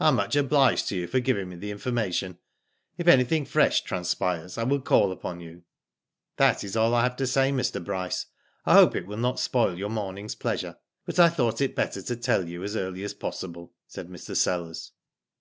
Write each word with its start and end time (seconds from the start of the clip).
"I 0.00 0.08
am 0.08 0.16
much 0.16 0.34
obliged 0.34 0.88
to 0.88 0.96
you 0.96 1.06
for 1.06 1.20
giving 1.20 1.48
me 1.48 1.54
the 1.54 1.70
information. 1.70 2.38
If 2.98 3.06
anything 3.06 3.44
fresh 3.44 3.82
trans 3.82 4.12
pires 4.16 4.58
I 4.58 4.64
will 4.64 4.80
call 4.80 5.12
upon 5.12 5.38
you." 5.40 5.62
*^That 6.38 6.64
is 6.64 6.76
all 6.76 6.92
I 6.92 7.04
have 7.04 7.14
to 7.18 7.26
say, 7.28 7.52
Mr. 7.52 7.80
Bryce. 7.84 8.26
I 8.66 8.72
hope 8.74 8.96
it 8.96 9.06
will 9.06 9.16
not 9.16 9.38
spoil 9.38 9.78
your 9.78 9.90
morning's 9.90 10.34
pleasure, 10.34 10.76
but 11.06 11.20
I 11.20 11.28
thought 11.28 11.60
it 11.60 11.76
better 11.76 12.02
to 12.02 12.16
tell 12.16 12.48
you 12.48 12.64
as 12.64 12.74
early 12.74 13.04
as 13.04 13.14
possible," 13.14 13.72
said 13.86 14.08
Mr. 14.08 14.34
Sellers. 14.36 14.90